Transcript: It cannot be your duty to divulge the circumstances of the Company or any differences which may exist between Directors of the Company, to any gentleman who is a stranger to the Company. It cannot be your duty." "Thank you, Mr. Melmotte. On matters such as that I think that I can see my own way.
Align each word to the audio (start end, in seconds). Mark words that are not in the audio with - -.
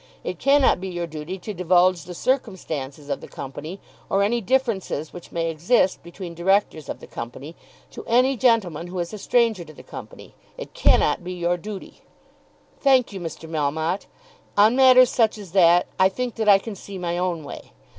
It 0.23 0.39
cannot 0.39 0.81
be 0.81 0.87
your 0.89 1.05
duty 1.05 1.37
to 1.37 1.53
divulge 1.53 2.05
the 2.05 2.15
circumstances 2.15 3.07
of 3.07 3.21
the 3.21 3.27
Company 3.27 3.79
or 4.09 4.23
any 4.23 4.41
differences 4.41 5.13
which 5.13 5.31
may 5.31 5.47
exist 5.51 6.01
between 6.01 6.33
Directors 6.33 6.89
of 6.89 7.01
the 7.01 7.05
Company, 7.05 7.55
to 7.91 8.03
any 8.07 8.35
gentleman 8.35 8.87
who 8.87 8.97
is 8.97 9.13
a 9.13 9.19
stranger 9.19 9.63
to 9.63 9.73
the 9.75 9.83
Company. 9.83 10.33
It 10.57 10.73
cannot 10.73 11.23
be 11.23 11.33
your 11.33 11.55
duty." 11.55 12.01
"Thank 12.81 13.13
you, 13.13 13.19
Mr. 13.19 13.47
Melmotte. 13.47 14.07
On 14.57 14.75
matters 14.75 15.11
such 15.11 15.37
as 15.37 15.51
that 15.51 15.85
I 15.99 16.09
think 16.09 16.33
that 16.33 16.49
I 16.49 16.57
can 16.57 16.73
see 16.73 16.97
my 16.97 17.19
own 17.19 17.43
way. 17.43 17.71